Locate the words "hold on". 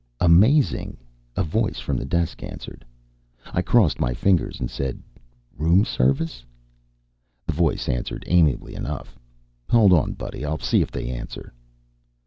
9.69-10.13